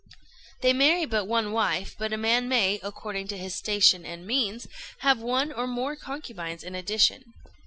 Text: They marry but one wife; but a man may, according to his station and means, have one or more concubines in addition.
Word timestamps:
They 0.61 0.73
marry 0.73 1.05
but 1.05 1.27
one 1.27 1.51
wife; 1.51 1.93
but 1.95 2.11
a 2.11 2.17
man 2.17 2.49
may, 2.49 2.79
according 2.81 3.27
to 3.27 3.37
his 3.37 3.53
station 3.53 4.03
and 4.03 4.25
means, 4.25 4.65
have 5.01 5.19
one 5.19 5.51
or 5.51 5.67
more 5.67 5.95
concubines 5.95 6.63
in 6.63 6.73
addition. 6.73 7.35